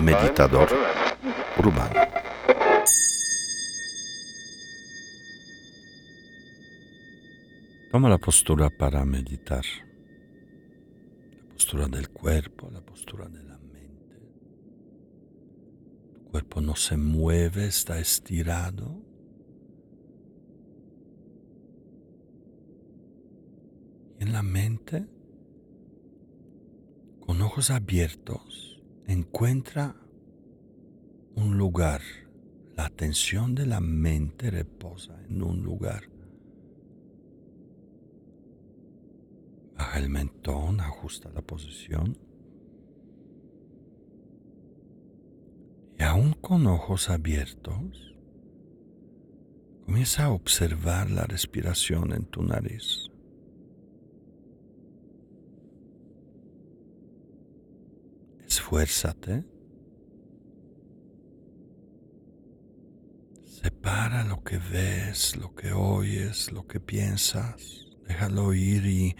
Meditador 0.00 0.68
urbano. 1.58 2.00
Toma 7.90 8.08
la 8.08 8.18
postura 8.18 8.70
para 8.70 9.04
meditar. 9.04 9.64
La 11.40 11.54
postura 11.54 11.88
del 11.88 12.10
cuerpo, 12.10 12.70
la 12.70 12.80
postura 12.80 13.28
de 13.28 13.42
la 13.42 13.58
mente. 13.58 14.16
Tu 16.14 16.30
cuerpo 16.30 16.60
no 16.60 16.76
se 16.76 16.96
mueve, 16.96 17.66
está 17.66 17.98
estirado. 17.98 19.02
Y 24.20 24.24
en 24.24 24.32
la 24.32 24.42
mente, 24.42 25.06
ojos 27.48 27.70
abiertos, 27.70 28.78
encuentra 29.06 29.96
un 31.34 31.56
lugar. 31.56 32.02
La 32.76 32.84
atención 32.84 33.54
de 33.54 33.64
la 33.64 33.80
mente 33.80 34.50
reposa 34.50 35.18
en 35.30 35.42
un 35.42 35.62
lugar. 35.62 36.02
Baja 39.78 39.98
el 39.98 40.10
mentón, 40.10 40.80
ajusta 40.82 41.30
la 41.30 41.40
posición. 41.40 42.18
Y 45.98 46.02
aún 46.02 46.34
con 46.34 46.66
ojos 46.66 47.08
abiertos, 47.08 48.14
comienza 49.86 50.26
a 50.26 50.32
observar 50.32 51.10
la 51.10 51.24
respiración 51.24 52.12
en 52.12 52.26
tu 52.26 52.42
nariz. 52.42 53.10
Esfuérzate 58.58 59.44
Separa 63.44 64.24
lo 64.24 64.42
que 64.42 64.58
ves, 64.58 65.36
lo 65.36 65.54
que 65.54 65.72
oyes, 65.72 66.50
lo 66.50 66.66
que 66.66 66.80
piensas. 66.80 67.86
Déjalo 68.08 68.52
ir 68.54 68.84
y 68.86 69.16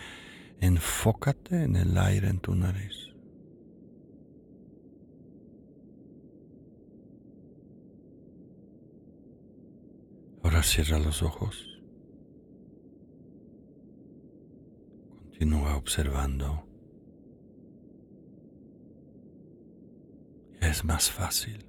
enfócate 0.60 1.62
en 1.62 1.76
el 1.76 1.96
aire 1.98 2.28
en 2.28 2.40
tu 2.40 2.56
nariz. 2.56 3.14
Ahora 10.42 10.64
cierra 10.64 10.98
los 10.98 11.22
ojos. 11.22 11.80
Continúa 15.30 15.76
observando. 15.76 16.67
Es 20.68 20.84
más 20.84 21.10
fácil. 21.10 21.64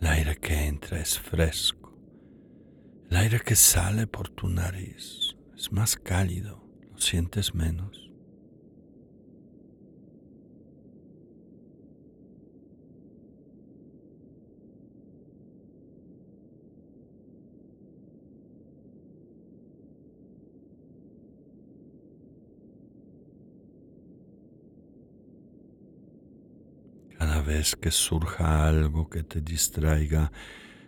El 0.00 0.06
aire 0.06 0.36
que 0.36 0.54
entra 0.54 1.00
es 1.00 1.18
fresco. 1.18 1.98
El 3.10 3.16
aire 3.16 3.40
que 3.40 3.56
sale 3.56 4.06
por 4.06 4.28
tu 4.28 4.48
nariz 4.48 5.34
es 5.56 5.72
más 5.72 5.96
cálido, 5.96 6.64
lo 6.92 6.98
sientes 6.98 7.56
menos. 7.56 8.07
Vez 27.48 27.76
que 27.76 27.90
surja 27.90 28.68
algo 28.68 29.08
que 29.08 29.22
te 29.22 29.40
distraiga, 29.40 30.30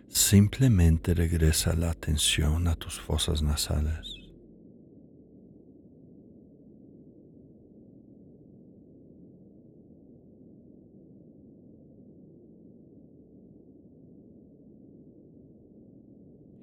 simplemente 0.07 1.15
regresa 1.15 1.73
la 1.73 1.89
atención 1.89 2.67
a 2.67 2.75
tus 2.75 3.01
fosas 3.01 3.41
nasales. 3.41 4.13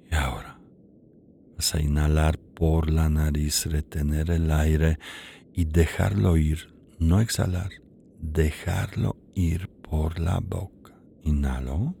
Y 0.09 0.15
ahora 0.15 0.57
vas 1.57 1.75
a 1.75 1.81
inhalar 1.81 2.39
por 2.39 2.89
la 2.89 3.09
nariz, 3.09 3.65
retener 3.65 4.31
el 4.31 4.49
aire 4.49 4.97
y 5.53 5.65
dejarlo 5.65 6.37
ir, 6.37 6.73
no 6.99 7.19
exhalar, 7.19 7.71
dejarlo 8.21 9.17
ir 9.35 9.78
por 9.89 10.19
la 10.19 10.39
boca. 10.39 10.93
Inhalo. 11.23 11.95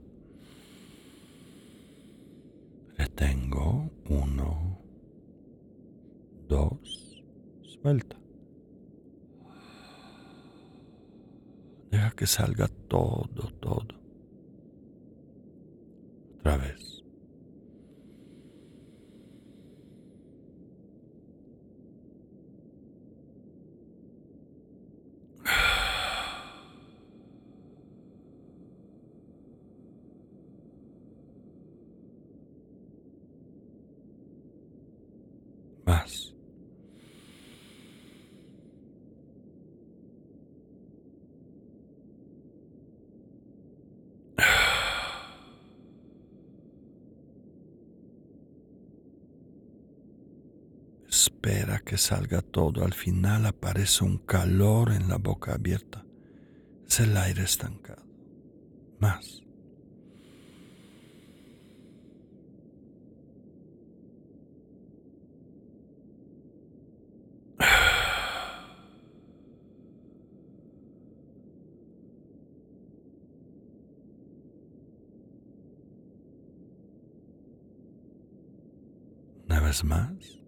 Retengo. 2.97 3.89
Uno. 4.09 4.79
Dos. 6.47 7.23
Suelta. 7.63 8.17
Deja 11.91 12.11
que 12.11 12.27
salga 12.27 12.67
todo, 12.87 13.51
todo. 13.59 13.99
Otra 16.37 16.57
vez. 16.57 16.98
Espera 51.23 51.79
que 51.79 51.97
salga 51.97 52.41
todo. 52.41 52.85
Al 52.85 52.93
final 52.93 53.45
aparece 53.45 54.05
un 54.05 54.19
calor 54.19 54.91
en 54.91 55.09
la 55.09 55.17
boca 55.17 55.53
abierta. 55.53 56.05
Es 56.87 56.99
el 57.01 57.17
aire 57.17 57.43
estancado. 57.43 58.05
Más. 58.99 59.43
Una 79.47 79.59
vez 79.59 79.83
más. 79.83 80.38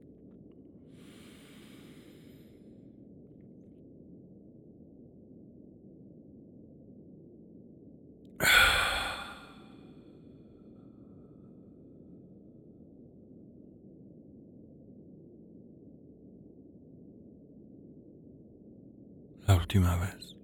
Última 19.56 19.96
vez. 19.98 20.36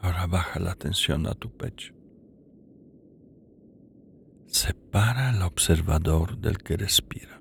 Ahora 0.00 0.26
baja 0.26 0.60
la 0.60 0.72
atención 0.72 1.26
a 1.26 1.34
tu 1.34 1.50
pecho. 1.56 1.92
Separa 4.46 5.30
al 5.30 5.42
observador 5.42 6.38
del 6.38 6.58
que 6.58 6.76
respira 6.76 7.37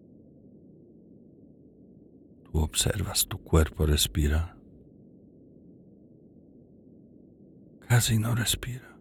observas 2.78 3.26
tu 3.28 3.40
cuerpo 3.40 3.88
respira. 3.88 4.56
casi 7.88 8.20
no 8.20 8.36
respira. 8.36 8.96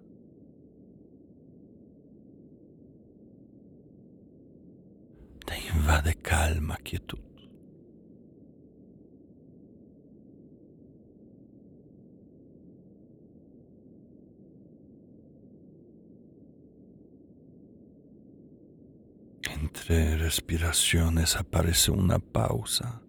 Te 5.44 5.58
invade 5.74 6.14
calma, 6.14 6.78
quietud. 6.78 7.18
Entre 19.42 20.16
respiraciones 20.16 21.36
aparece 21.36 21.90
una 21.90 22.18
pausa 22.18 23.02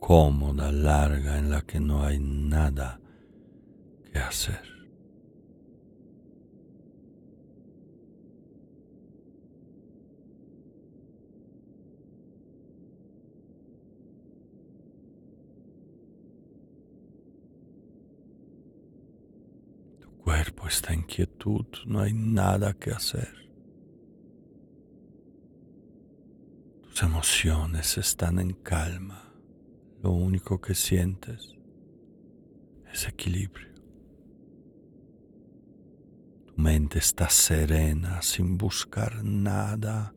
cómoda, 0.00 0.72
larga, 0.72 1.38
en 1.38 1.50
la 1.50 1.62
que 1.62 1.78
no 1.78 2.02
hay 2.02 2.18
nada 2.18 3.00
que 4.10 4.18
hacer. 4.18 4.64
Tu 20.00 20.10
cuerpo 20.22 20.66
está 20.66 20.94
en 20.94 21.02
quietud, 21.02 21.66
no 21.86 22.00
hay 22.00 22.14
nada 22.14 22.72
que 22.72 22.90
hacer. 22.90 23.34
Tus 26.82 27.02
emociones 27.02 27.98
están 27.98 28.40
en 28.40 28.54
calma 28.54 29.29
lo 30.02 30.12
único 30.12 30.60
que 30.60 30.74
sientes 30.74 31.56
es 32.92 33.06
equilibrio. 33.06 33.68
Tu 36.46 36.54
mente 36.56 36.98
está 36.98 37.28
serena 37.28 38.22
sin 38.22 38.56
buscar 38.56 39.22
nada, 39.24 40.14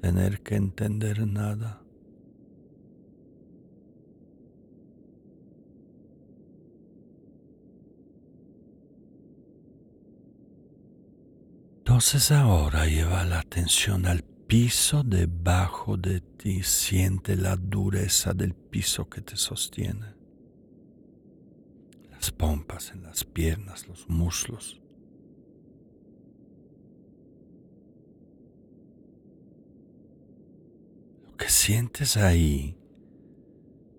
tener 0.00 0.42
que 0.42 0.56
entender 0.56 1.26
nada. 1.26 1.82
Entonces 11.78 12.32
ahora 12.32 12.86
lleva 12.86 13.22
la 13.24 13.40
atención 13.40 14.06
al 14.06 14.24
piso 14.52 15.02
debajo 15.02 15.96
de 15.96 16.20
ti, 16.20 16.62
siente 16.62 17.36
la 17.36 17.56
dureza 17.56 18.34
del 18.34 18.52
piso 18.52 19.08
que 19.08 19.22
te 19.22 19.34
sostiene. 19.34 20.14
Las 22.10 22.30
pompas 22.32 22.90
en 22.90 23.02
las 23.02 23.24
piernas, 23.24 23.88
los 23.88 24.06
muslos. 24.10 24.78
Lo 31.24 31.34
que 31.38 31.48
sientes 31.48 32.18
ahí 32.18 32.76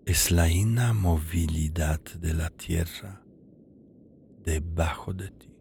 es 0.05 0.29
la 0.29 0.51
inamovilidad 0.51 1.99
de 1.99 2.33
la 2.35 2.51
tierra 2.51 3.23
debajo 4.45 5.13
de 5.13 5.31
ti. 5.31 5.52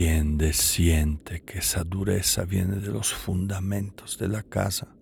Entiende, 0.00 0.52
siente 0.52 1.42
que 1.42 1.58
esa 1.58 1.82
dureza 1.82 2.44
viene 2.44 2.76
de 2.76 2.92
los 2.92 3.12
fundamentos 3.12 4.16
de 4.16 4.28
la 4.28 4.44
casa, 4.44 4.94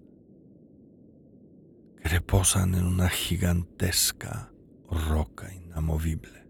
que 1.98 2.08
reposan 2.08 2.74
en 2.74 2.86
una 2.86 3.10
gigantesca 3.10 4.50
roca 4.88 5.52
inamovible. 5.52 6.48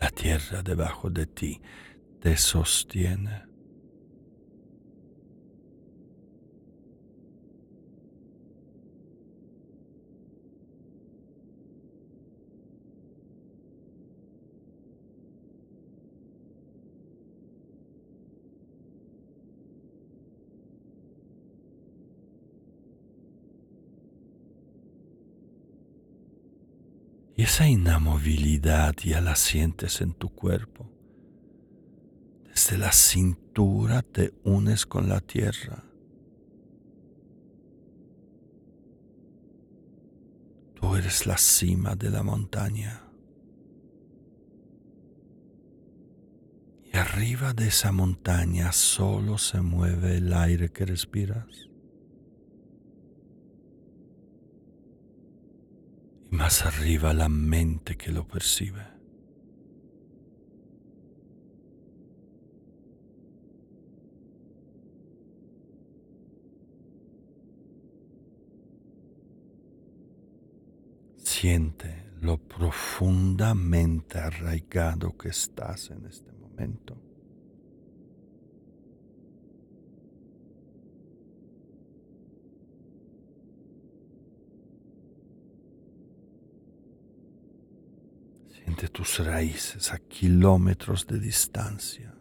La 0.00 0.10
tierra 0.10 0.62
debajo 0.62 1.10
de 1.10 1.26
ti 1.26 1.60
te 2.20 2.36
sostiene 2.36 3.48
Y 27.37 27.37
esa 27.48 27.66
inamovilidad 27.66 28.94
ya 29.02 29.22
la 29.22 29.34
sientes 29.34 30.02
en 30.02 30.12
tu 30.12 30.28
cuerpo. 30.28 30.86
Desde 32.44 32.76
la 32.76 32.92
cintura 32.92 34.02
te 34.02 34.34
unes 34.44 34.84
con 34.84 35.08
la 35.08 35.22
tierra. 35.22 35.82
Tú 40.74 40.94
eres 40.94 41.24
la 41.26 41.38
cima 41.38 41.96
de 41.96 42.10
la 42.10 42.22
montaña. 42.22 43.02
Y 46.92 46.98
arriba 46.98 47.54
de 47.54 47.68
esa 47.68 47.92
montaña 47.92 48.72
solo 48.72 49.38
se 49.38 49.62
mueve 49.62 50.18
el 50.18 50.34
aire 50.34 50.68
que 50.68 50.84
respiras. 50.84 51.67
Y 56.30 56.34
más 56.34 56.64
arriba 56.64 57.12
la 57.12 57.28
mente 57.28 57.96
que 57.96 58.12
lo 58.12 58.26
percibe. 58.26 58.98
Siente 71.16 72.10
lo 72.20 72.36
profundamente 72.38 74.18
arraigado 74.18 75.16
que 75.16 75.28
estás 75.28 75.90
en 75.90 76.04
este 76.06 76.32
momento. 76.32 76.96
Siente 88.48 88.67
tus 88.86 89.18
raíces 89.18 89.92
a 89.92 89.98
kilómetros 89.98 91.06
de 91.08 91.18
distancia. 91.18 92.17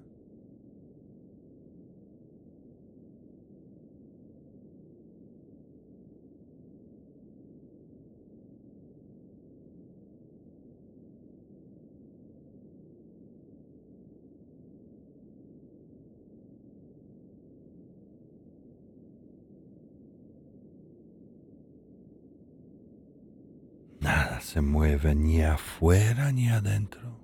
Se 24.47 24.61
mueve 24.61 25.13
ni 25.13 25.43
afuera 25.43 26.31
ni 26.31 26.47
adentro. 26.47 27.19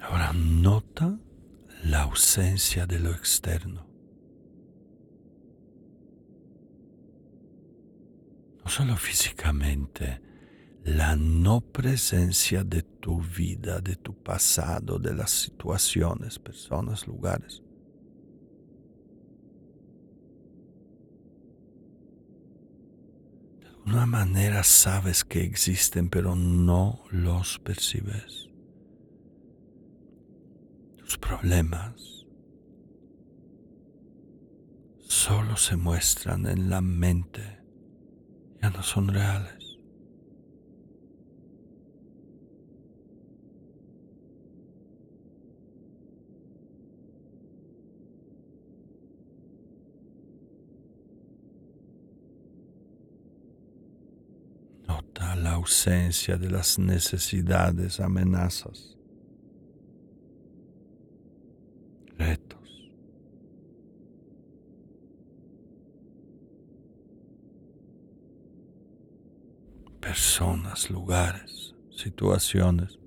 Ahora 0.00 0.32
nota 0.34 1.18
la 1.82 2.02
ausencia 2.02 2.86
de 2.86 3.00
lo 3.00 3.10
externo. 3.10 3.95
Solo 8.76 8.98
físicamente, 8.98 10.20
la 10.84 11.16
no 11.16 11.62
presencia 11.62 12.62
de 12.62 12.82
tu 12.82 13.22
vida, 13.22 13.80
de 13.80 13.96
tu 13.96 14.22
pasado, 14.22 14.98
de 14.98 15.14
las 15.14 15.30
situaciones, 15.30 16.38
personas, 16.38 17.06
lugares. 17.06 17.62
De 23.60 23.66
alguna 23.66 24.04
manera 24.04 24.62
sabes 24.62 25.24
que 25.24 25.42
existen, 25.42 26.10
pero 26.10 26.36
no 26.36 27.02
los 27.10 27.58
percibes. 27.60 28.50
Tus 30.98 31.16
problemas 31.16 32.26
solo 34.98 35.56
se 35.56 35.76
muestran 35.76 36.44
en 36.46 36.68
la 36.68 36.82
mente, 36.82 37.64
ya 38.66 38.70
no 38.76 38.82
son 38.82 39.08
reales. 39.08 39.54
la 55.42 55.52
ausencia 55.52 56.38
de 56.38 56.50
las 56.50 56.78
necesidades, 56.78 58.00
amenazas, 58.00 58.96
Personas, 70.16 70.88
lugares, 70.88 71.74
situaciones. 71.90 72.98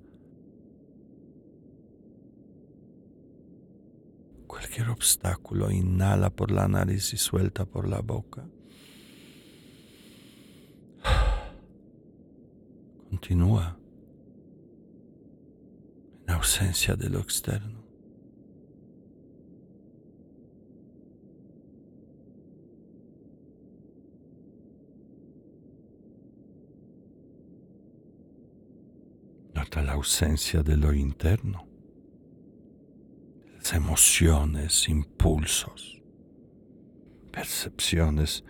Cualquier 4.46 4.90
obstáculo 4.90 5.72
inhala 5.72 6.30
por 6.30 6.52
la 6.52 6.68
nariz 6.68 7.12
y 7.12 7.16
suelta 7.16 7.64
por 7.64 7.88
la 7.88 8.00
boca. 8.00 8.46
continúa 13.10 13.76
en 16.28 16.32
ausencia 16.32 16.94
de 16.94 17.10
lo 17.10 17.18
externo. 17.18 17.79
Nota 29.70 29.82
la 29.84 29.92
ausencia 29.92 30.64
de 30.64 30.76
lo 30.76 30.92
interno, 30.92 31.68
las 33.54 33.72
emociones, 33.72 34.88
impulsos, 34.88 36.02
percepciones 37.30 38.44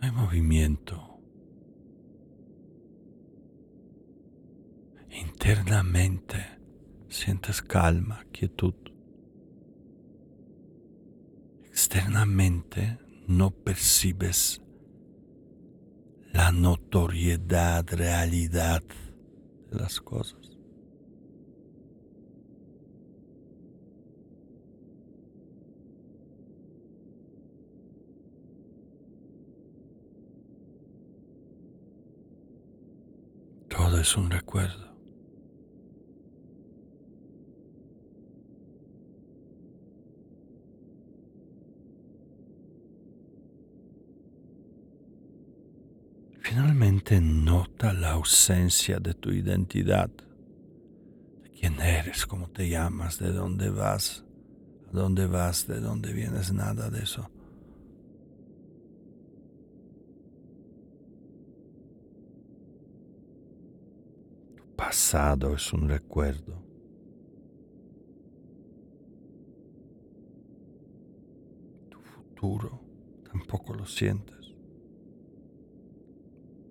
hay 0.00 0.12
movimiento. 0.12 1.18
Internamente 5.10 6.60
sientes 7.08 7.60
calma, 7.60 8.24
quietud. 8.30 8.74
Externamente 11.64 13.00
no 13.26 13.50
percibes 13.50 14.61
la 16.32 16.50
notoriedad, 16.50 17.84
realidad 17.90 18.82
de 19.70 19.78
las 19.78 20.00
cosas. 20.00 20.38
Todo 33.68 33.98
es 34.00 34.16
un 34.16 34.30
recuerdo. 34.30 34.91
Finalmente 46.42 47.20
nota 47.20 47.92
la 47.92 48.12
ausencia 48.12 48.98
de 48.98 49.14
tu 49.14 49.30
identidad, 49.30 50.10
de 50.10 51.50
quién 51.50 51.80
eres, 51.80 52.26
cómo 52.26 52.50
te 52.50 52.68
llamas, 52.68 53.18
de 53.18 53.32
dónde 53.32 53.70
vas, 53.70 54.24
a 54.88 54.90
dónde 54.92 55.26
vas, 55.26 55.66
de 55.66 55.80
dónde 55.80 56.12
vienes, 56.12 56.52
nada 56.52 56.90
de 56.90 57.02
eso. 57.02 57.30
pasado 64.92 65.54
es 65.54 65.72
un 65.72 65.88
recuerdo. 65.88 66.60
Tu 71.88 71.98
futuro 72.00 72.80
tampoco 73.24 73.72
lo 73.74 73.86
sientes. 73.86 74.41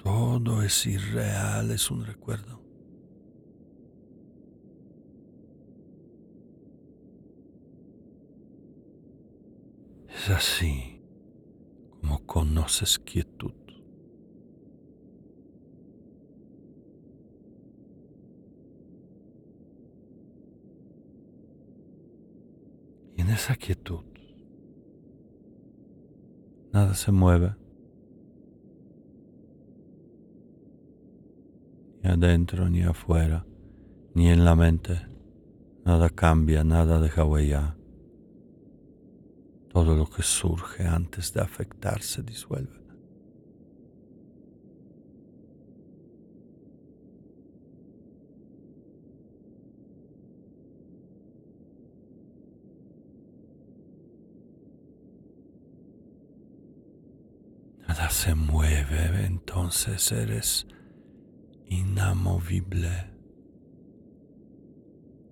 Todo 0.03 0.61
es 0.63 0.85
irreal, 0.85 1.71
es 1.71 1.91
un 1.91 2.05
recuerdo. 2.05 2.61
Es 10.09 10.29
así 10.29 11.01
como 12.01 12.25
conoces 12.25 12.99
quietud. 12.99 13.53
esa 23.31 23.55
quietud. 23.55 24.03
Nada 26.73 26.93
se 26.93 27.11
mueve. 27.11 27.60
Adentro 32.11 32.69
ni 32.69 32.83
afuera, 32.83 33.45
ni 34.13 34.29
en 34.29 34.45
la 34.45 34.55
mente. 34.55 35.07
Nada 35.85 36.09
cambia, 36.09 36.63
nada 36.63 36.99
deja 36.99 37.25
huella. 37.25 37.75
Todo 39.69 39.95
lo 39.95 40.09
que 40.09 40.21
surge 40.21 40.85
antes 40.85 41.33
de 41.33 41.41
afectar 41.41 42.01
se 42.01 42.21
disuelve. 42.21 42.81
nada 57.91 58.09
se 58.09 58.33
mueve, 58.35 59.25
entonces 59.25 60.13
eres 60.13 60.65
inamovible. 61.71 62.89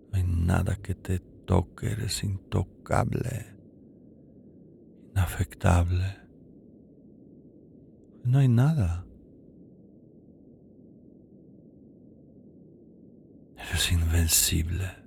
No 0.10 0.18
hay 0.18 0.24
nada 0.24 0.78
que 0.78 0.96
te 0.96 1.20
toque, 1.20 1.92
eres 1.92 2.24
intocable, 2.24 3.58
inafectable. 5.12 6.18
No 8.24 8.40
hay 8.40 8.48
nada. 8.48 9.06
Eres 13.58 13.92
invencible. 13.92 14.99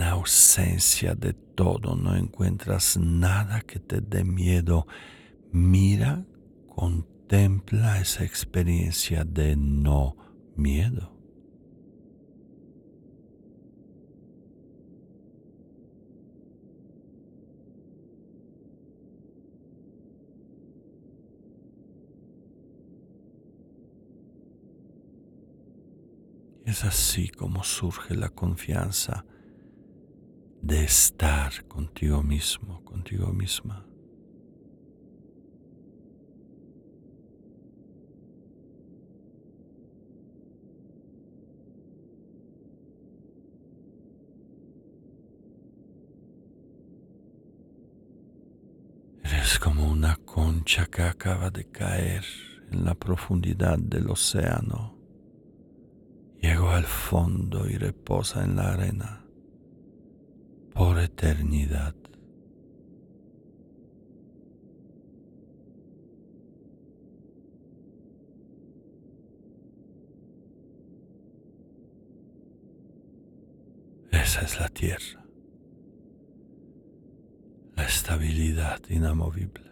En 0.00 0.06
ausencia 0.06 1.14
de 1.14 1.34
todo 1.34 1.94
no 1.94 2.16
encuentras 2.16 2.96
nada 2.96 3.60
que 3.60 3.78
te 3.78 4.00
dé 4.00 4.24
miedo, 4.24 4.86
mira, 5.52 6.24
contempla 6.68 8.00
esa 8.00 8.24
experiencia 8.24 9.24
de 9.24 9.56
no 9.56 10.16
miedo. 10.56 11.14
Es 26.64 26.84
así 26.84 27.28
como 27.28 27.64
surge 27.64 28.14
la 28.14 28.30
confianza 28.30 29.26
de 30.62 30.84
estar 30.84 31.64
contigo 31.66 32.22
mismo, 32.22 32.84
contigo 32.84 33.32
misma. 33.32 33.86
Eres 49.22 49.58
como 49.58 49.90
una 49.90 50.16
concha 50.16 50.86
que 50.86 51.02
acaba 51.02 51.50
de 51.50 51.70
caer 51.70 52.24
en 52.70 52.84
la 52.84 52.94
profundidad 52.94 53.78
del 53.78 54.10
océano. 54.10 54.98
Llegó 56.40 56.70
al 56.70 56.84
fondo 56.84 57.68
y 57.68 57.76
reposa 57.76 58.44
en 58.44 58.56
la 58.56 58.72
arena 58.72 59.24
eternidad. 61.20 61.94
Esa 74.10 74.40
es 74.42 74.60
la 74.60 74.68
tierra, 74.68 75.26
la 77.76 77.84
estabilidad 77.84 78.80
inamovible. 78.88 79.69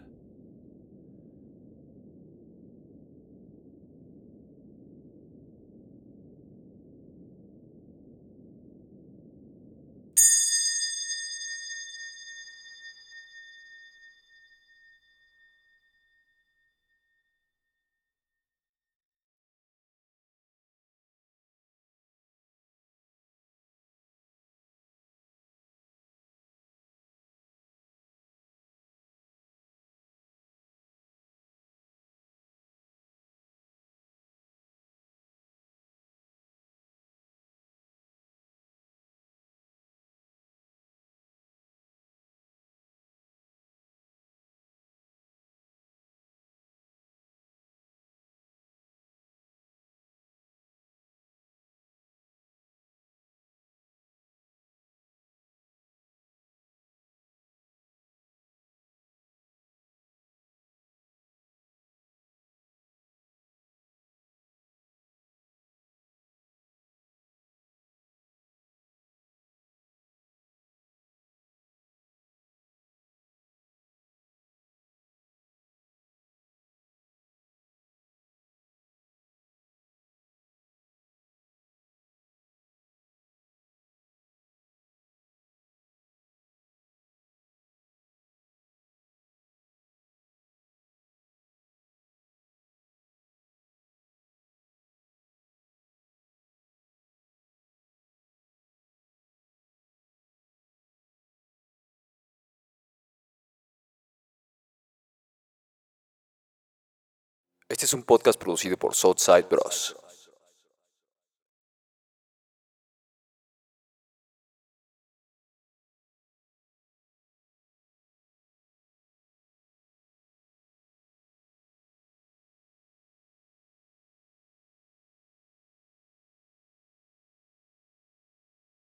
Este 107.69 107.85
es 107.85 107.93
un 107.93 108.01
podcast 108.01 108.39
producido 108.39 108.77
por 108.77 108.95
Southside 108.95 109.47
Bros. 109.47 109.95